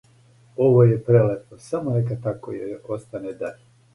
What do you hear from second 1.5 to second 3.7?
само нека тако остане и даље!